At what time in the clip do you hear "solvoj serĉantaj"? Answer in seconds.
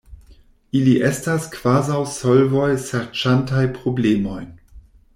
2.15-3.67